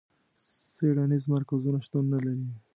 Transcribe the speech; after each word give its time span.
څېړنیز 0.73 1.23
مرکزونه 1.33 1.79
شتون 1.85 2.05
نه 2.13 2.19
لري. 2.25 2.45